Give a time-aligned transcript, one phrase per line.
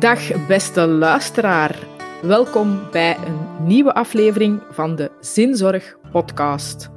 [0.00, 1.86] Dag beste luisteraar.
[2.22, 6.90] Welkom bij een nieuwe aflevering van de Zinzorg podcast.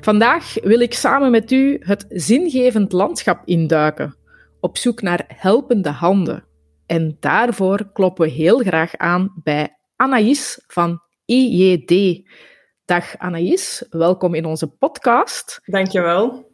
[0.00, 4.16] Vandaag wil ik samen met u het zingevend landschap induiken,
[4.60, 6.44] op zoek naar helpende handen.
[6.86, 12.22] En daarvoor kloppen we heel graag aan bij Anaïs van IJD.
[12.84, 15.60] Dag Anaïs, welkom in onze podcast.
[15.64, 16.50] Dankjewel.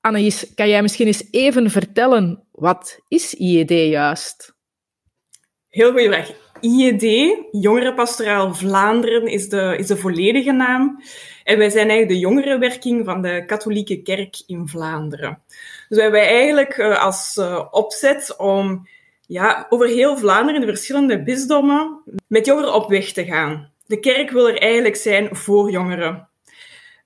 [0.00, 4.51] Anaïs, kan jij misschien eens even vertellen, wat is IED juist?
[5.72, 6.30] Heel goede vraag.
[6.60, 11.02] IED, Jongerenpastoraal Vlaanderen, is de, is de volledige naam.
[11.44, 15.42] En wij zijn eigenlijk de jongerenwerking van de katholieke kerk in Vlaanderen.
[15.88, 18.88] Dus wij hebben eigenlijk uh, als uh, opzet om
[19.26, 23.70] ja, over heel Vlaanderen, de verschillende bisdommen, met jongeren op weg te gaan.
[23.86, 26.28] De kerk wil er eigenlijk zijn voor jongeren.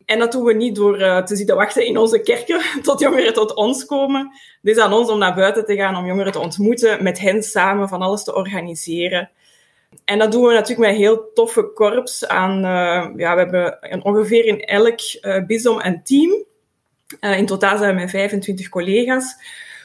[0.07, 3.33] En dat doen we niet door uh, te zitten wachten in onze kerken tot jongeren
[3.33, 4.31] tot ons komen.
[4.63, 7.43] Het is aan ons om naar buiten te gaan, om jongeren te ontmoeten, met hen
[7.43, 9.31] samen van alles te organiseren.
[10.05, 12.59] En dat doen we natuurlijk met een heel toffe korps aan...
[12.59, 16.45] Uh, ja, we hebben ongeveer in elk uh, bisdom een team.
[17.21, 19.37] in totaal zijn we met 25 collega's.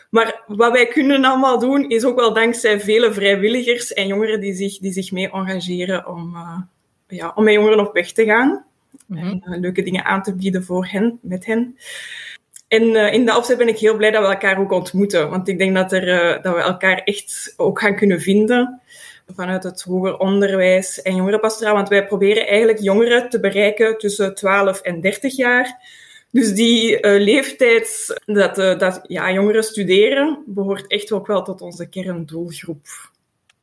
[0.09, 4.53] Maar wat wij kunnen allemaal doen, is ook wel dankzij vele vrijwilligers en jongeren die
[4.53, 6.35] zich, die zich mee engageren om,
[7.07, 8.65] ja, om met jongeren op weg te gaan.
[9.09, 11.77] En uh, leuke dingen aan te bieden voor hen, met hen.
[12.67, 15.29] En uh, in dat opzet ben ik heel blij dat we elkaar ook ontmoeten.
[15.29, 18.81] Want ik denk dat, er, uh, dat we elkaar echt ook gaan kunnen vinden
[19.35, 21.73] vanuit het hoger onderwijs en jongerenpastoraal.
[21.73, 25.89] Want wij proberen eigenlijk jongeren te bereiken tussen 12 en 30 jaar.
[26.31, 33.10] Dus die leeftijd dat, dat ja, jongeren studeren, behoort echt ook wel tot onze kerndoelgroep.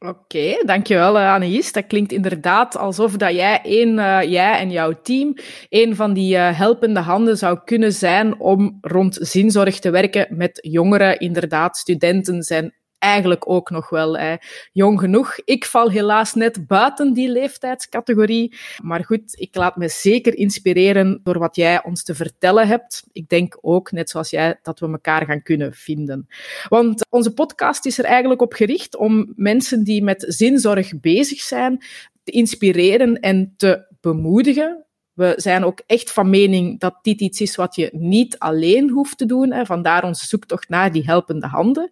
[0.07, 1.73] Oké, dankjewel uh, Anaïs.
[1.73, 5.35] Dat klinkt inderdaad alsof dat jij, uh, jij en jouw team
[5.69, 10.59] een van die uh, helpende handen zou kunnen zijn om rond zinzorg te werken met
[10.63, 11.19] jongeren.
[11.19, 14.39] Inderdaad, studenten zijn eigenlijk ook nog wel
[14.73, 15.39] jong genoeg.
[15.45, 18.57] Ik val helaas net buiten die leeftijdscategorie.
[18.83, 23.05] Maar goed, ik laat me zeker inspireren door wat jij ons te vertellen hebt.
[23.13, 26.27] Ik denk ook, net zoals jij, dat we elkaar gaan kunnen vinden.
[26.69, 31.85] Want onze podcast is er eigenlijk op gericht om mensen die met zinzorg bezig zijn
[32.25, 34.87] te inspireren en te bemoedigen
[35.19, 39.19] we zijn ook echt van mening dat dit iets is wat je niet alleen hoeft
[39.19, 39.67] te doen.
[39.67, 41.89] Vandaar onze zoektocht naar die helpende handen.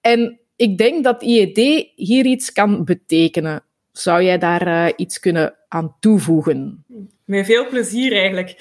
[0.00, 3.62] En ik denk dat IED hier iets kan betekenen.
[3.92, 6.84] Zou jij daar uh, iets kunnen aan toevoegen?
[7.24, 8.56] Met veel plezier eigenlijk.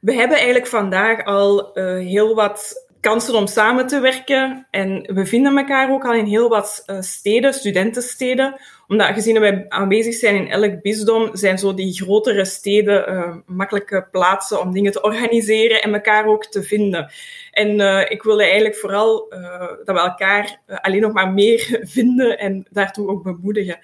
[0.00, 4.66] We hebben eigenlijk vandaag al uh, heel wat kansen om samen te werken.
[4.70, 8.60] En we vinden elkaar ook al in heel wat uh, steden, studentensteden.
[8.88, 14.08] Omdat gezien wij aanwezig zijn in elk bisdom, zijn zo die grotere steden uh, makkelijke
[14.10, 17.10] plaatsen om dingen te organiseren en elkaar ook te vinden.
[17.50, 19.28] En uh, ik wilde eigenlijk vooral
[19.84, 23.78] dat we elkaar alleen nog maar meer vinden en daartoe ook bemoedigen.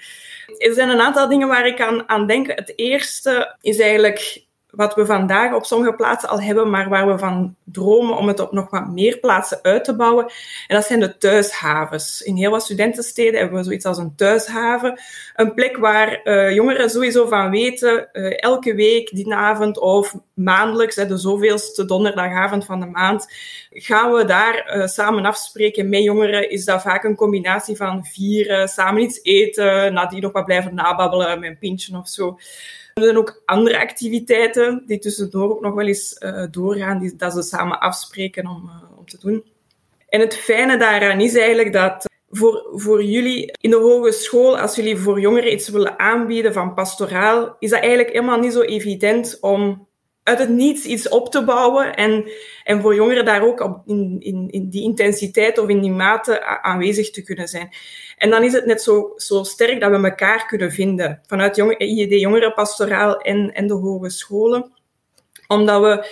[0.59, 2.47] Er zijn een aantal dingen waar ik aan, aan denk.
[2.47, 7.19] Het eerste is eigenlijk wat we vandaag op sommige plaatsen al hebben, maar waar we
[7.19, 10.25] van dromen om het op nog wat meer plaatsen uit te bouwen.
[10.67, 12.23] En dat zijn de thuishavens.
[12.23, 15.01] In heel wat studentensteden hebben we zoiets als een thuishaven.
[15.35, 20.95] Een plek waar uh, jongeren sowieso van weten, uh, elke week, die avond of maandelijks,
[20.95, 23.27] de zoveelste donderdagavond van de maand,
[23.71, 26.51] gaan we daar uh, samen afspreken met jongeren.
[26.51, 31.41] Is dat vaak een combinatie van vieren, samen iets eten, nadien nog wat blijven nababbelen
[31.41, 32.39] met een pintje of zo.
[32.95, 37.33] Er zijn ook andere activiteiten die tussendoor ook nog wel eens uh, doorgaan, die, dat
[37.33, 39.45] ze samen afspreken om, uh, om te doen.
[40.09, 44.97] En het fijne daaraan is eigenlijk dat voor, voor jullie in de hogeschool, als jullie
[44.97, 49.87] voor jongeren iets willen aanbieden van pastoraal, is dat eigenlijk helemaal niet zo evident om
[50.23, 52.31] uit het niets iets op te bouwen en,
[52.65, 57.11] en voor jongeren daar ook in, in, in die intensiteit of in die mate aanwezig
[57.11, 57.71] te kunnen zijn.
[58.17, 61.79] En dan is het net zo, zo sterk dat we elkaar kunnen vinden vanuit jong,
[61.79, 64.73] IED Jongerenpastoraal en, en de hogescholen.
[65.47, 66.07] Omdat we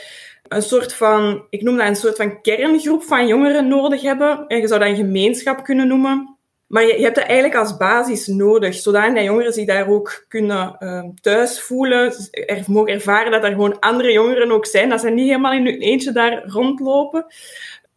[0.48, 4.46] een soort van, ik noem dat een soort van kerngroep van jongeren nodig hebben.
[4.46, 6.38] En je zou dat een gemeenschap kunnen noemen.
[6.70, 11.04] Maar je, hebt dat eigenlijk als basis nodig, zodat jongeren zich daar ook kunnen uh,
[11.20, 15.26] thuis voelen, er mogen ervaren dat er gewoon andere jongeren ook zijn, dat ze niet
[15.26, 17.26] helemaal in hun eentje daar rondlopen.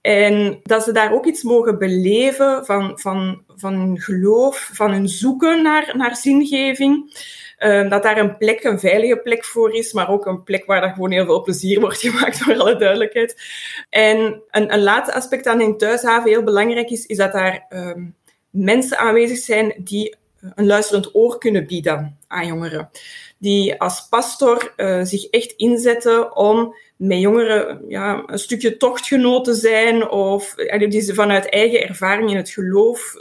[0.01, 5.07] En dat ze daar ook iets mogen beleven van, van, van hun geloof, van hun
[5.07, 7.21] zoeken naar, naar zingeving.
[7.59, 10.83] Uh, dat daar een plek, een veilige plek voor is, maar ook een plek waar
[10.83, 13.41] er gewoon heel veel plezier wordt gemaakt, voor alle duidelijkheid.
[13.89, 18.15] En een, een laatste aspect aan een thuishaven heel belangrijk is, is dat daar um,
[18.53, 20.15] mensen aanwezig zijn die
[20.55, 22.89] een luisterend oor kunnen bieden aan jongeren.
[23.37, 29.53] die als pastor uh, zich echt inzetten om met jongeren ja, een stukje tochtgenoot te
[29.53, 30.55] zijn of
[30.89, 33.13] die ze vanuit eigen ervaring in het geloof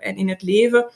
[0.00, 0.90] en in het leven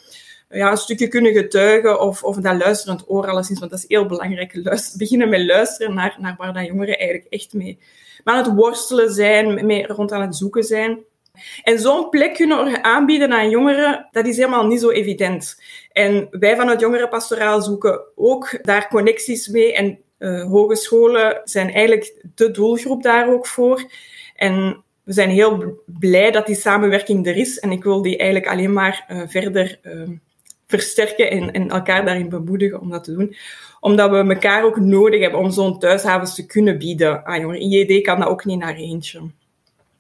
[0.49, 4.07] ja, een stukje kunnen getuigen of, of dat luisterend oor alleszins, want dat is heel
[4.07, 4.81] belangrijk.
[4.97, 7.79] Beginnen met luisteren naar, naar waar dat jongeren eigenlijk echt mee
[8.25, 10.99] maar aan het worstelen zijn, mee rond aan het zoeken zijn.
[11.63, 15.63] En zo'n plek kunnen aanbieden aan jongeren, dat is helemaal niet zo evident.
[15.93, 19.75] En wij van het jongerenpastoraal zoeken ook daar connecties mee.
[19.75, 23.91] En uh, hogescholen zijn eigenlijk de doelgroep daar ook voor.
[24.37, 27.59] En we zijn heel blij dat die samenwerking er is.
[27.59, 30.09] En ik wil die eigenlijk alleen maar uh, verder uh,
[30.67, 33.37] versterken en, en elkaar daarin bemoedigen om dat te doen
[33.81, 37.63] omdat we elkaar ook nodig hebben om zo'n thuishavens te kunnen bieden aan jongeren.
[37.63, 39.21] IED kan dat ook niet naar eentje.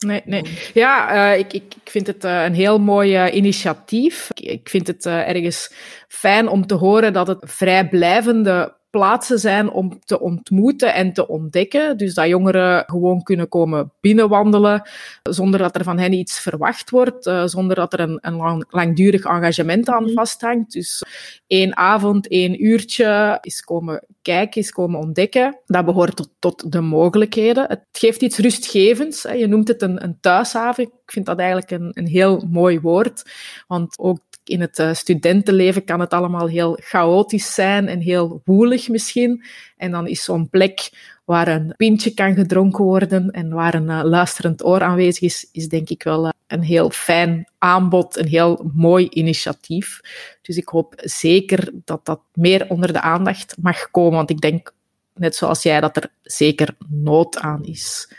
[0.06, 0.43] Nee, nee.
[0.75, 4.29] Ja, uh, ik, ik, ik vind het uh, een heel mooi uh, initiatief.
[4.35, 5.73] Ik, ik vind het ergens
[6.08, 11.96] fijn om te horen dat het vrijblijvende plaatsen zijn om te ontmoeten en te ontdekken.
[11.96, 14.88] Dus dat jongeren gewoon kunnen komen binnenwandelen
[15.22, 18.64] zonder dat er van hen iets verwacht wordt, uh, zonder dat er een, een lang,
[18.69, 20.12] langdurig engagement aan mhm.
[20.12, 20.72] vasthangt.
[20.72, 21.02] Dus
[21.46, 25.58] één avond, één uurtje is komen kijken, is komen ontdekken.
[25.66, 27.64] Dat behoort tot, tot de mogelijkheden.
[27.69, 29.22] Het geeft iets rustgevends.
[29.22, 29.32] Hè.
[29.32, 30.84] Je noemt het een, een thuishaven.
[30.84, 33.22] Ik vind dat eigenlijk een, een heel mooi woord.
[33.66, 38.88] Want ook in het uh, studentenleven kan het allemaal heel chaotisch zijn en heel woelig
[38.88, 39.44] misschien.
[39.76, 40.90] En dan is zo'n plek
[41.25, 45.69] waar een pintje kan gedronken worden en waar een uh, luisterend oor aanwezig is, is
[45.69, 50.00] denk ik wel uh, een heel fijn aanbod, een heel mooi initiatief.
[50.42, 54.75] Dus ik hoop zeker dat dat meer onder de aandacht mag komen, want ik denk,
[55.14, 58.12] net zoals jij, dat er zeker nood aan is.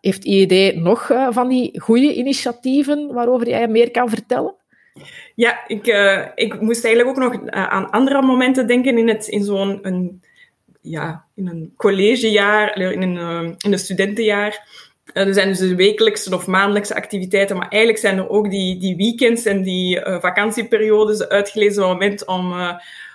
[0.00, 4.54] Heeft IED nog van die goede initiatieven waarover jij meer kan vertellen?
[5.34, 9.26] Ja, ik, uh, ik moest eigenlijk ook nog uh, aan andere momenten denken in, het,
[9.26, 10.22] in zo'n een,
[10.80, 14.68] ja, in een collegejaar, in een, uh, in een studentenjaar.
[15.12, 18.96] er zijn dus de wekelijkse of maandelijkse activiteiten, maar eigenlijk zijn er ook die, die
[18.96, 22.54] weekends en die vakantieperiodes, de uitgelezen moment om,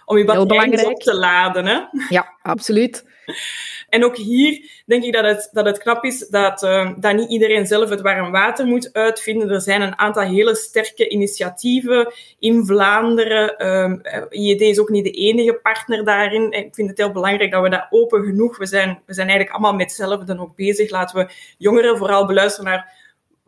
[0.05, 1.65] om je batterijen op te laden.
[1.65, 1.79] Hè?
[2.09, 3.05] Ja, absoluut.
[3.89, 7.30] En ook hier denk ik dat het, dat het knap is dat, uh, dat niet
[7.30, 9.50] iedereen zelf het warm water moet uitvinden.
[9.50, 13.68] Er zijn een aantal hele sterke initiatieven in Vlaanderen.
[13.68, 16.51] Um, IED is ook niet de enige partner daarin.
[16.51, 18.57] Ik vind het heel belangrijk dat we dat open genoeg...
[18.57, 20.89] We zijn, we zijn eigenlijk allemaal met hetzelfde ook bezig.
[20.89, 23.05] Laten we jongeren vooral beluisteren naar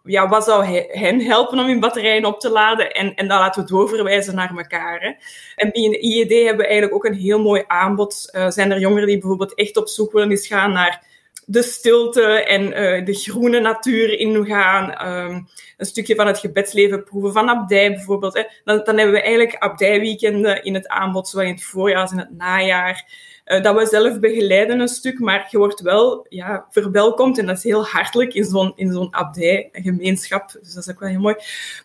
[0.08, 2.92] ja, wat zou hen helpen om hun batterijen op te laden?
[2.92, 5.02] En, en dan laten we doorverwijzen naar elkaar.
[5.02, 5.12] Hè.
[5.56, 8.30] En binnen IED hebben we eigenlijk ook een heel mooi aanbod.
[8.32, 11.06] Uh, zijn er jongeren die bijvoorbeeld echt op zoek willen eens gaan naar
[11.46, 15.08] de stilte en uh, de groene natuur ingaan.
[15.08, 18.34] Um, een stukje van het gebedsleven proeven, van abdij bijvoorbeeld.
[18.34, 18.44] Hè.
[18.64, 22.18] Dan, dan hebben we eigenlijk abdijweekenden in het aanbod, zowel in het voorjaar als in
[22.18, 23.06] het najaar.
[23.48, 27.58] Uh, dat we zelf begeleiden een stuk, maar je wordt wel ja, verwelkomd en dat
[27.58, 30.52] is heel hartelijk in zo'n, in zo'n abdij-gemeenschap.
[30.62, 31.36] Dus dat is ook wel heel mooi.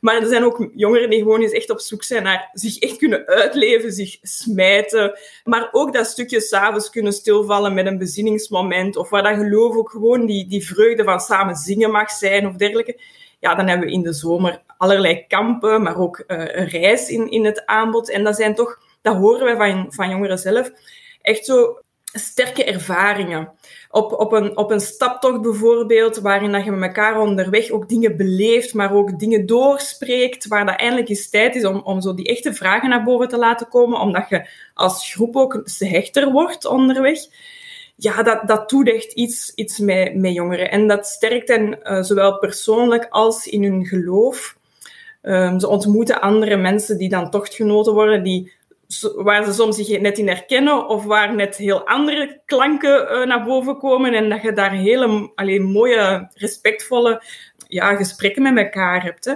[0.00, 2.96] Maar er zijn ook jongeren die gewoon eens echt op zoek zijn naar zich echt
[2.96, 5.18] kunnen uitleven, zich smijten.
[5.44, 9.90] Maar ook dat stukje s'avonds kunnen stilvallen met een bezinningsmoment of waar dat geloof ook
[9.90, 13.00] gewoon die, die vreugde van samen zingen mag zijn of dergelijke.
[13.38, 17.30] Ja, dan hebben we in de zomer allerlei kampen, maar ook uh, een reis in,
[17.30, 18.10] in het aanbod.
[18.10, 20.70] En dat zijn toch, dat horen wij van, van jongeren zelf
[21.22, 21.78] echt zo
[22.12, 23.50] sterke ervaringen.
[23.90, 28.16] Op, op, een, op een staptocht bijvoorbeeld, waarin dat je met elkaar onderweg ook dingen
[28.16, 32.26] beleeft, maar ook dingen doorspreekt, waar dat eindelijk eens tijd is om, om zo die
[32.26, 37.18] echte vragen naar boven te laten komen, omdat je als groep ook hechter wordt onderweg.
[37.96, 40.70] Ja, dat, dat doet echt iets, iets met, met jongeren.
[40.70, 44.56] En dat sterkt hen uh, zowel persoonlijk als in hun geloof.
[45.22, 48.52] Um, ze ontmoeten andere mensen die dan tochtgenoten worden, die
[49.00, 53.44] waar ze soms zich net in herkennen of waar net heel andere klanken uh, naar
[53.44, 57.22] boven komen en dat je daar hele alleen, mooie, respectvolle
[57.68, 59.24] ja, gesprekken met elkaar hebt.
[59.24, 59.34] Hè.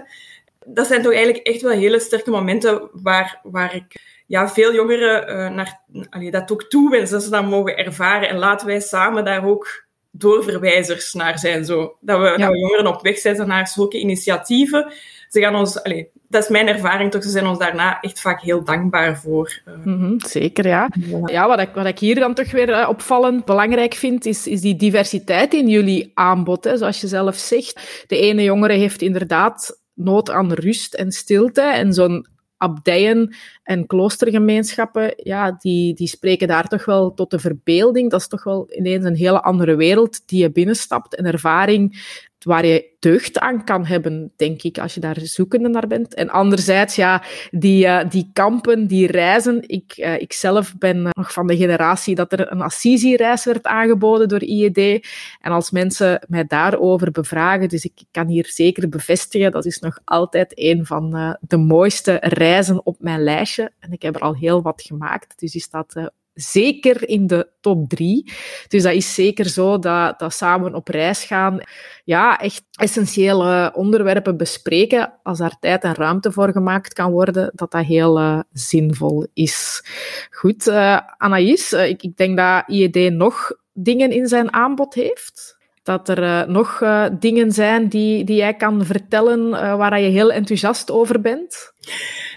[0.67, 3.95] Dat zijn toch eigenlijk echt wel hele sterke momenten waar, waar ik
[4.27, 8.29] ja, veel jongeren uh, naar, allee, dat ook toewens, dat ze dat mogen ervaren.
[8.29, 9.86] En laten wij samen daar ook
[10.19, 11.65] doorverwijzers naar zijn.
[11.65, 11.97] Zo.
[12.01, 14.93] Dat, we, dat we jongeren op weg zetten naar zulke initiatieven.
[15.29, 18.41] Ze gaan ons, allee, dat is mijn ervaring toch, ze zijn ons daarna echt vaak
[18.41, 19.61] heel dankbaar voor.
[19.85, 20.89] Mm -hmm, zeker, ja.
[21.25, 24.61] Ja, wat ik, wat ik hier dan toch weer uh, opvallend belangrijk vind, is, is
[24.61, 26.65] die diversiteit in jullie aanbod.
[26.65, 26.77] Hè.
[26.77, 31.63] Zoals je zelf zegt, de ene jongere heeft inderdaad nood aan rust en stilte.
[31.63, 38.11] En zo'n abdijen en kloostergemeenschappen, ja, die, die spreken daar toch wel tot de verbeelding.
[38.11, 42.15] Dat is toch wel ineens een hele andere wereld die je binnenstapt, een ervaring
[42.45, 46.15] waar je deugd aan kan hebben, denk ik, als je daar zoekende naar bent.
[46.15, 49.63] En anderzijds, ja, die, uh, die kampen, die reizen.
[49.67, 54.29] Ik, uh, ik zelf ben nog van de generatie dat er een Assisi-reis werd aangeboden
[54.29, 55.07] door IED.
[55.41, 59.99] En als mensen mij daarover bevragen, dus ik kan hier zeker bevestigen, dat is nog
[60.05, 63.73] altijd een van de mooiste reizen op mijn lijstje.
[63.79, 65.95] En ik heb er al heel wat gemaakt, dus die staat
[66.37, 68.33] zeker in de top drie.
[68.69, 71.61] Dus dat is zeker zo dat, dat samen op reis gaan,
[72.05, 77.71] ja, echt essentiële onderwerpen bespreken, als daar tijd en ruimte voor gemaakt kan worden, dat
[77.71, 79.85] dat heel uh, zinvol is.
[80.31, 85.55] Goed, uh, Anaïs, uh, ik, ik denk dat IED nog dingen in zijn aanbod heeft
[85.83, 86.83] dat er nog
[87.19, 91.73] dingen zijn die, die jij kan vertellen waar je heel enthousiast over bent?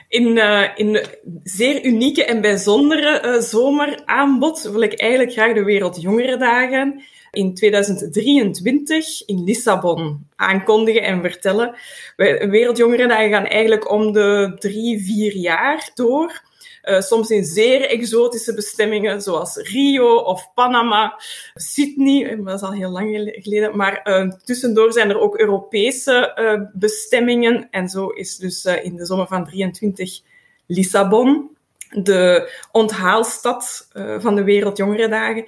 [0.10, 0.38] In,
[0.76, 1.06] in
[1.44, 10.28] zeer unieke en bijzondere zomeraanbod wil ik eigenlijk graag de Wereldjongerendagen in 2023 in Lissabon
[10.36, 11.76] aankondigen en vertellen.
[12.50, 16.42] Wereldjongerendagen gaan eigenlijk om de drie, vier jaar door.
[16.90, 21.22] Uh, soms in zeer exotische bestemmingen, zoals Rio of Panama,
[21.54, 23.78] Sydney, dat is al heel lang geleden.
[23.78, 27.68] Maar uh, tussendoor zijn er ook Europese bestemmingen.
[27.72, 30.22] En zo is dus in de zomer van 23
[30.68, 31.50] Lissabon,
[31.90, 33.88] de onthaalstad
[34.20, 35.46] van de Wereldjongerendagen.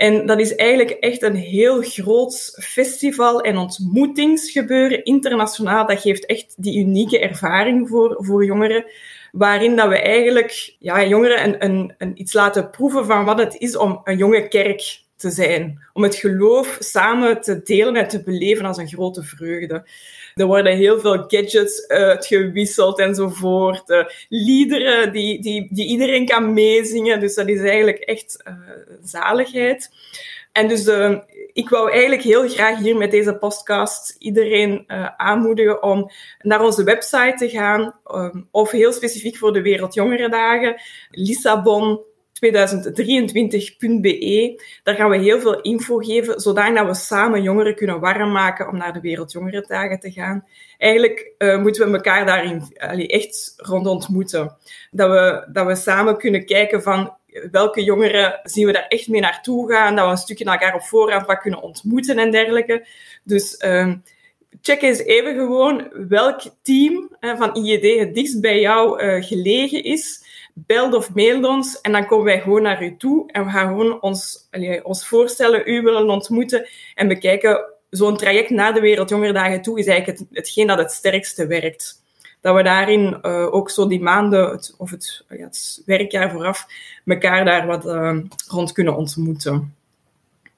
[0.00, 5.86] En dat is eigenlijk echt een heel groot festival en ontmoetingsgebeuren internationaal.
[5.86, 8.84] Dat geeft echt die unieke ervaring voor, voor jongeren
[9.32, 13.56] waarin dat we eigenlijk ja, jongeren een, een, een iets laten proeven van wat het
[13.58, 15.80] is om een jonge kerk te zijn.
[15.92, 19.84] Om het geloof samen te delen en te beleven als een grote vreugde.
[20.34, 24.06] Er worden heel veel gadgets uitgewisseld enzovoort.
[24.28, 27.20] Liederen die, die, die iedereen kan meezingen.
[27.20, 28.54] Dus dat is eigenlijk echt uh,
[29.02, 29.90] zaligheid.
[30.52, 31.18] En dus uh,
[31.60, 36.84] ik wou eigenlijk heel graag hier met deze podcast iedereen uh, aanmoedigen om naar onze
[36.84, 42.00] website te gaan, um, of heel specifiek voor de Wereldjongerendagen, Lissabon
[42.46, 44.62] 2023.be.
[44.82, 48.76] Daar gaan we heel veel info geven, zodat we samen jongeren kunnen warm maken om
[48.76, 50.44] naar de Wereldjongerendagen te gaan.
[50.78, 52.62] Eigenlijk uh, moeten we elkaar daarin
[53.06, 54.56] echt rond ontmoeten.
[54.90, 57.16] Dat we, dat we samen kunnen kijken van
[57.50, 60.82] welke jongeren zien we daar echt mee naartoe gaan, dat we een stukje elkaar op
[60.82, 62.86] voorhand wat kunnen ontmoeten en dergelijke.
[63.24, 63.92] Dus uh,
[64.60, 69.84] check eens even gewoon welk team uh, van IED het dichtst bij jou uh, gelegen
[69.84, 70.28] is.
[70.54, 73.68] Bel of mail ons en dan komen wij gewoon naar u toe en we gaan
[73.68, 74.48] gewoon ons,
[74.82, 77.64] ons voorstellen, u willen ontmoeten en bekijken.
[77.90, 81.99] Zo'n traject naar de Wereldjongerendagen toe is eigenlijk het, hetgeen dat het sterkste werkt
[82.40, 86.66] dat we daarin uh, ook zo die maanden, het, of het, ja, het werkjaar vooraf,
[87.04, 88.18] elkaar daar wat uh,
[88.48, 89.74] rond kunnen ontmoeten.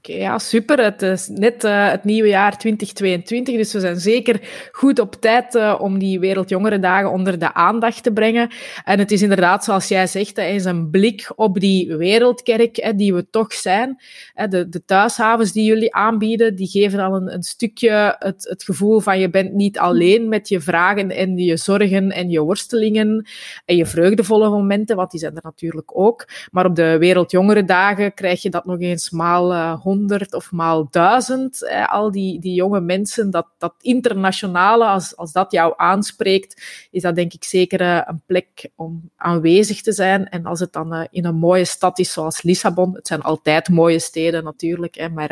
[0.04, 0.84] Ja, super.
[0.84, 4.40] Het is net uh, het nieuwe jaar 2022, dus we zijn zeker
[4.72, 8.50] goed op tijd uh, om die Wereldjongerendagen onder de aandacht te brengen.
[8.84, 13.14] En het is inderdaad, zoals jij zegt, hè, is een blik op die wereldkerk die
[13.14, 14.00] we toch zijn.
[14.48, 19.00] De, de thuishavens die jullie aanbieden, die geven al een, een stukje het, het gevoel
[19.00, 23.26] van je bent niet alleen met je vragen en je zorgen en je worstelingen
[23.64, 26.28] en je vreugdevolle momenten, want die zijn er natuurlijk ook.
[26.50, 31.66] Maar op de Wereldjongerendagen krijg je dat nog eens maal uh, honderd of maal duizend,
[31.66, 37.02] eh, al die, die jonge mensen, dat, dat internationale, als, als dat jou aanspreekt, is
[37.02, 40.28] dat denk ik zeker uh, een plek om aanwezig te zijn.
[40.28, 43.68] En als het dan uh, in een mooie stad is zoals Lissabon, het zijn altijd
[43.68, 45.28] mooie steden natuurlijk, hè, maar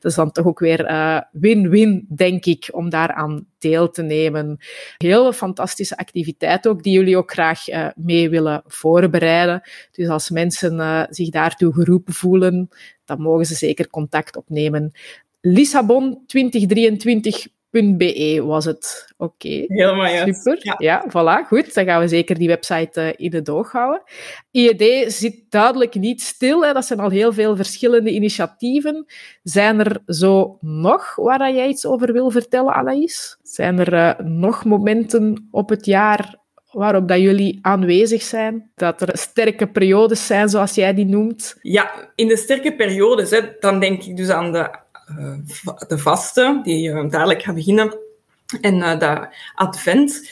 [0.00, 0.80] dat is dan toch ook weer
[1.32, 4.58] win-win, denk ik, om daaraan deel te nemen.
[4.96, 9.62] Heel fantastische activiteit ook, die jullie ook graag uh, mee willen voorbereiden.
[9.92, 12.68] Dus als mensen uh, zich daartoe geroepen voelen,
[13.04, 14.92] dan mogen ze zeker contact opnemen.
[15.40, 19.12] Lissabon 2023 .be was het.
[19.16, 19.46] Oké.
[19.46, 19.64] Okay.
[19.68, 20.42] Helemaal juist.
[20.42, 20.58] Super.
[20.62, 20.74] Ja.
[20.78, 21.04] ja.
[21.08, 21.46] voilà.
[21.46, 21.74] Goed.
[21.74, 24.02] Dan gaan we zeker die website uh, in het oog houden.
[24.50, 26.64] IED zit duidelijk niet stil.
[26.64, 26.72] Hè.
[26.72, 29.06] Dat zijn al heel veel verschillende initiatieven.
[29.42, 33.36] Zijn er zo nog waar jij iets over wil vertellen, Anaïs?
[33.42, 36.38] Zijn er uh, nog momenten op het jaar
[36.72, 38.70] waarop dat jullie aanwezig zijn?
[38.74, 41.56] Dat er sterke periodes zijn, zoals jij die noemt?
[41.62, 44.70] Ja, in de sterke periodes, hè, dan denk ik dus aan de
[45.88, 47.98] de vaste, die uh, dadelijk gaat beginnen,
[48.60, 50.30] en uh, de advent.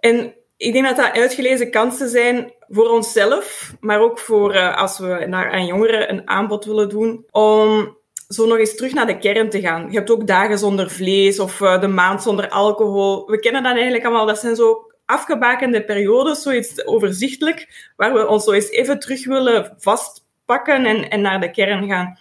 [0.00, 5.24] En ik denk dat dat uitgelezen kansen zijn voor onszelf, maar ook voor als we
[5.28, 7.96] naar, aan jongeren een aanbod willen doen, om
[8.28, 9.90] zo nog eens terug naar de kern te gaan.
[9.90, 13.26] Je hebt ook dagen zonder vlees of de maand zonder alcohol.
[13.26, 14.26] We kennen dat eigenlijk allemaal.
[14.26, 19.74] Dat zijn zo afgebakende periodes, zoiets overzichtelijk, waar we ons zo eens even terug willen
[19.78, 22.18] vastpakken en, en naar de kern gaan.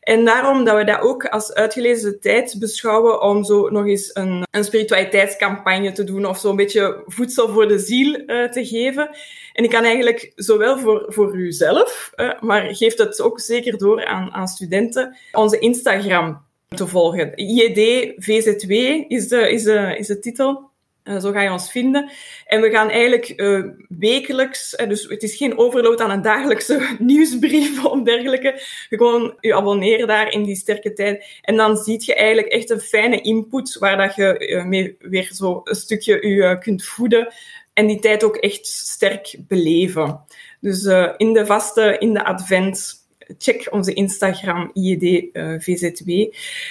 [0.00, 4.46] En daarom dat we dat ook als uitgelezen tijd beschouwen om zo nog eens een,
[4.50, 9.10] een spiritualiteitscampagne te doen of zo een beetje voedsel voor de ziel uh, te geven.
[9.52, 14.06] En ik kan eigenlijk zowel voor, voor uzelf, uh, maar geeft het ook zeker door
[14.06, 17.32] aan, aan studenten, onze Instagram te volgen.
[17.34, 18.70] IED VZW
[19.08, 20.69] is de, is de, is de titel.
[21.18, 22.10] Zo ga je ons vinden.
[22.46, 26.96] En we gaan eigenlijk uh, wekelijks, uh, dus het is geen overload aan een dagelijkse
[26.98, 28.60] nieuwsbrief of dergelijke.
[28.88, 31.24] Gewoon je abonneren daar in die sterke tijd.
[31.42, 35.60] En dan zie je eigenlijk echt een fijne input waar dat je mee weer zo
[35.64, 37.32] een stukje je kunt voeden.
[37.72, 40.24] En die tijd ook echt sterk beleven.
[40.60, 40.84] Dus
[41.16, 42.99] in de vaste, in de advent,
[43.38, 46.10] check onze Instagram IED uh, VZW.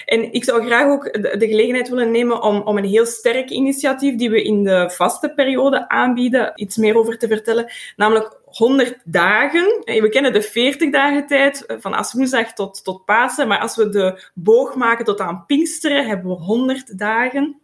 [0.06, 4.16] En ik zou graag ook de, gelegenheid willen nemen om, om een heel sterk initiatief
[4.16, 7.72] die we in de vaste periode aanbieden, iets meer over te vertellen.
[7.96, 9.84] Namelijk 100 dagen.
[9.86, 13.90] We kennen de 40 dagen tijd eh, van woensdag tot, tot Pasen, maar als we
[13.90, 17.60] de boog maken tot aan Pinksteren, hebben we 100 dagen.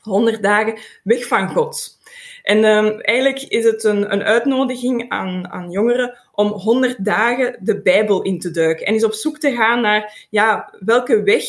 [0.00, 1.98] 100 dagen weg van God.
[2.44, 7.82] En um, eigenlijk is het een, een uitnodiging aan, aan jongeren om 100 dagen de
[7.82, 8.86] Bijbel in te duiken.
[8.86, 11.44] En eens op zoek te gaan naar ja, welke weg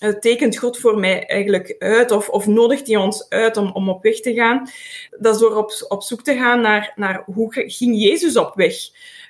[0.00, 2.10] uh, tekent God voor mij eigenlijk uit?
[2.10, 4.70] Of, of nodigt hij ons uit om, om op weg te gaan?
[5.18, 8.74] Dat is door op, op zoek te gaan naar, naar hoe ging Jezus op weg?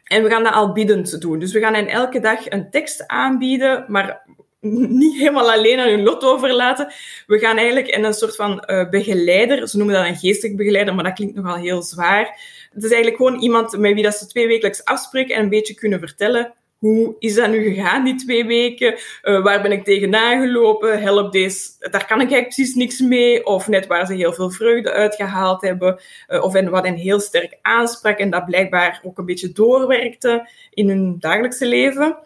[0.04, 1.38] En we gaan dat al biedend doen.
[1.38, 4.22] Dus we gaan hen elke dag een tekst aanbieden, maar
[4.60, 6.92] niet helemaal alleen aan hun lot overlaten.
[7.26, 10.94] We gaan eigenlijk in een soort van uh, begeleider, ze noemen dat een geestelijk begeleider,
[10.94, 12.40] maar dat klinkt nogal heel zwaar.
[12.72, 15.74] Het is eigenlijk gewoon iemand met wie dat ze twee wekelijks afspreken en een beetje
[15.74, 18.94] kunnen vertellen hoe is dat nu gegaan, die twee weken?
[19.22, 21.02] Uh, waar ben ik tegenaan gelopen?
[21.02, 23.46] Help deze, daar kan ik eigenlijk precies niks mee.
[23.46, 26.00] Of net waar ze heel veel vreugde uitgehaald hebben.
[26.28, 30.88] Uh, of wat hen heel sterk aansprak en dat blijkbaar ook een beetje doorwerkte in
[30.88, 32.16] hun dagelijkse leven.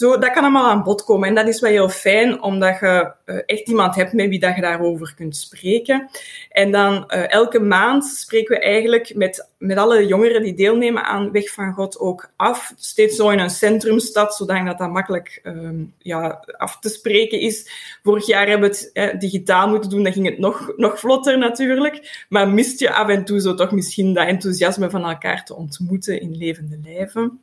[0.00, 1.28] Zo, dat kan allemaal aan bod komen.
[1.28, 4.54] En dat is wel heel fijn, omdat je uh, echt iemand hebt met wie dat
[4.54, 6.08] je daarover kunt spreken.
[6.50, 11.32] En dan uh, elke maand spreken we eigenlijk met, met alle jongeren die deelnemen aan
[11.32, 12.72] Weg van God ook af.
[12.76, 17.70] Steeds zo in een centrumstad, zodat dat makkelijk um, ja, af te spreken is.
[18.02, 21.38] Vorig jaar hebben we het eh, digitaal moeten doen, dan ging het nog, nog vlotter
[21.38, 22.24] natuurlijk.
[22.28, 26.20] Maar mist je af en toe zo toch misschien dat enthousiasme van elkaar te ontmoeten
[26.20, 27.40] in levende lijven.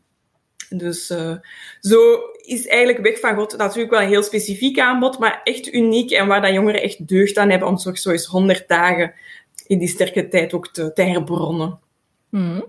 [0.69, 1.35] Dus uh,
[1.79, 6.11] zo is eigenlijk Weg van God natuurlijk wel een heel specifiek aanbod, maar echt uniek
[6.11, 9.13] en waar dat jongeren echt deugd aan hebben om zo eens 100 dagen
[9.67, 11.79] in die sterke tijd ook te herbronnen.
[12.29, 12.65] Hmm.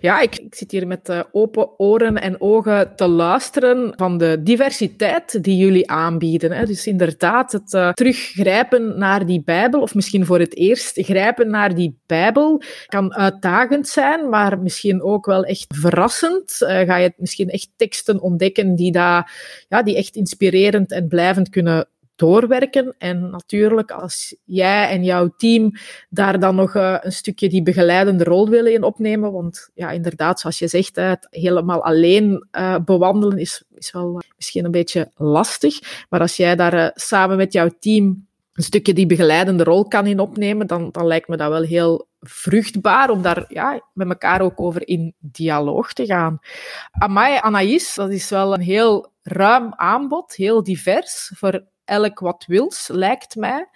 [0.00, 4.42] Ja, ik, ik, zit hier met uh, open oren en ogen te luisteren van de
[4.42, 6.66] diversiteit die jullie aanbieden.
[6.66, 11.74] Dus inderdaad, het uh, teruggrijpen naar die Bijbel, of misschien voor het eerst grijpen naar
[11.74, 16.58] die Bijbel, kan uitdagend zijn, maar misschien ook wel echt verrassend.
[16.60, 19.32] Uh, ga je misschien echt teksten ontdekken die, daar,
[19.68, 22.94] ja, die echt inspirerend en blijvend kunnen doorwerken.
[22.98, 25.72] En natuurlijk, als jij en jouw team
[26.10, 30.40] daar dan nog uh, een stukje die begeleidende rol willen in opnemen, want ja, inderdaad,
[30.40, 35.10] zoals je zegt, het helemaal alleen uh, bewandelen is, is wel uh, misschien een beetje
[35.14, 36.06] lastig.
[36.08, 40.20] Maar als jij daar samen met jouw team een stukje die begeleidende rol kan in
[40.20, 44.60] opnemen, dan, dan lijkt me dat wel heel vruchtbaar om daar ja, met elkaar ook
[44.60, 46.38] over in dialoog te gaan.
[46.90, 52.88] Amai, Anaïs, dat is wel een heel ruim aanbod, heel divers, voor elk wat wils,
[52.92, 53.68] lijkt mij.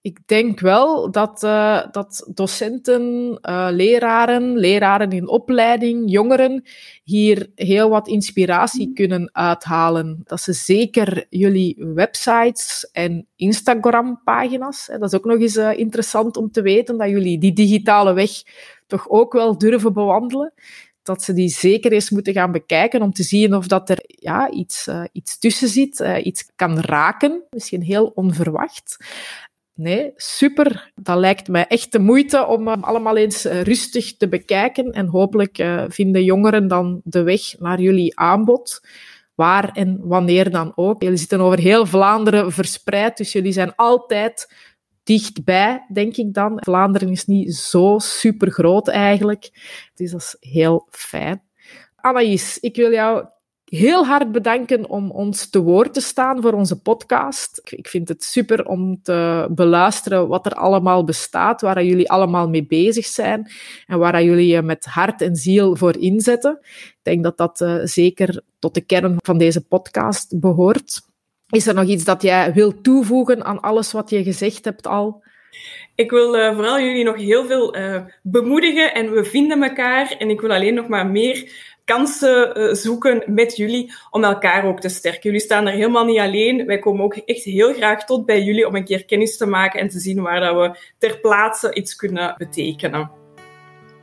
[0.00, 3.02] Ik denk wel dat, uh, dat docenten,
[3.42, 6.64] uh, leraren, leraren in opleiding, jongeren
[7.04, 8.94] hier heel wat inspiratie mm.
[8.94, 10.20] kunnen uithalen.
[10.24, 16.50] Dat ze zeker jullie websites en Instagram-pagina's, dat is ook nog eens uh, interessant om
[16.50, 18.30] te weten, dat jullie die digitale weg
[18.86, 20.52] toch ook wel durven bewandelen
[21.04, 24.50] dat ze die zeker eens moeten gaan bekijken om te zien of dat er ja,
[24.50, 28.96] iets, uh, iets tussen zit, uh, iets kan raken, misschien heel onverwacht.
[29.74, 30.92] Nee, super.
[30.94, 34.92] Dat lijkt mij echt de moeite om uh, allemaal eens rustig te bekijken.
[34.92, 38.80] En hopelijk vinden jongeren dan de weg naar jullie aanbod.
[39.34, 41.02] Waar en wanneer dan ook.
[41.02, 44.52] Jullie zitten over heel Vlaanderen verspreid, dus jullie zijn altijd
[45.04, 46.56] dichtbij, denk ik dan.
[46.56, 49.50] Vlaanderen is niet zo super groot eigenlijk.
[49.94, 51.42] Dus dat is heel fijn.
[51.96, 53.24] Anaïs, ik wil jou
[53.64, 57.60] heel hard bedanken om ons te woord te staan voor onze podcast.
[57.64, 62.66] Ik vind het super om te beluisteren wat er allemaal bestaat, waar jullie allemaal mee
[62.66, 63.50] bezig zijn
[63.86, 66.58] en waar jullie je met hart en ziel voor inzetten.
[66.62, 71.02] Ik denk dat dat uh, zeker tot de kern van deze podcast behoort.
[71.54, 75.22] Is er nog iets dat jij wilt toevoegen aan alles wat je gezegd hebt al?
[75.94, 80.14] Ik wil uh, vooral jullie nog heel veel uh, bemoedigen en we vinden elkaar.
[80.18, 81.52] En ik wil alleen nog maar meer
[81.84, 85.20] kansen uh, zoeken met jullie om elkaar ook te sterken.
[85.22, 86.66] Jullie staan er helemaal niet alleen.
[86.66, 89.80] Wij komen ook echt heel graag tot bij jullie om een keer kennis te maken
[89.80, 93.23] en te zien waar dat we ter plaatse iets kunnen betekenen.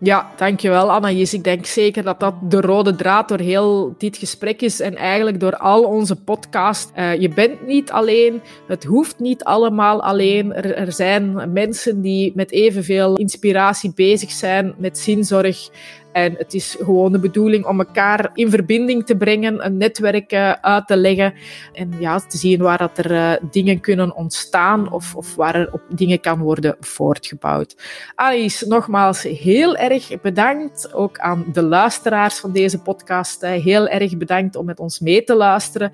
[0.03, 1.33] Ja, dankjewel Anaïs.
[1.33, 5.39] Ik denk zeker dat dat de rode draad door heel dit gesprek is en eigenlijk
[5.39, 6.91] door al onze podcast.
[6.95, 10.53] Uh, je bent niet alleen, het hoeft niet allemaal alleen.
[10.53, 15.69] Er, er zijn mensen die met evenveel inspiratie bezig zijn met zinzorg
[16.11, 20.51] en het is gewoon de bedoeling om elkaar in verbinding te brengen, een netwerk uh,
[20.51, 21.33] uit te leggen
[21.73, 25.69] en ja, te zien waar dat er uh, dingen kunnen ontstaan of, of waar er
[25.71, 27.75] op dingen kan worden voortgebouwd.
[28.15, 30.93] Alice, nogmaals heel erg bedankt.
[30.93, 33.41] Ook aan de luisteraars van deze podcast.
[33.41, 35.91] Heel erg bedankt om met ons mee te luisteren.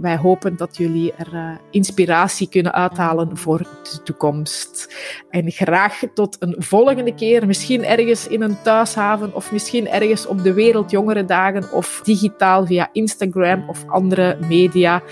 [0.00, 4.94] Wij hopen dat jullie er inspiratie kunnen uithalen voor de toekomst.
[5.30, 10.42] En graag tot een volgende keer, misschien ergens in een thuishaven of misschien ergens op
[10.42, 15.02] de Wereldjongere Dagen of digitaal via Instagram of andere media.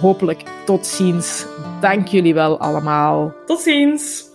[0.00, 1.46] Hopelijk tot ziens.
[1.80, 3.34] Dank jullie wel allemaal.
[3.46, 4.31] Tot ziens.